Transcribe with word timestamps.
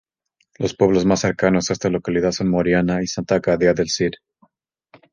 Los 0.57 0.75
pueblos 0.75 1.05
más 1.05 1.19
cercanos 1.19 1.69
a 1.69 1.73
esta 1.73 1.89
localidad 1.91 2.31
son 2.31 2.49
Moriana 2.49 3.03
y 3.03 3.05
Santa 3.05 3.37
Gadea 3.37 3.75
del 3.75 3.91
Cid. 3.91 4.13